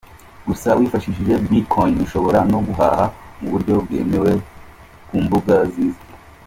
[0.47, 3.05] Gusa wifashishije Bit coin ushobora no guhaha
[3.39, 4.31] mu buryo bwemewe
[5.07, 6.05] ku mbuga zizwi.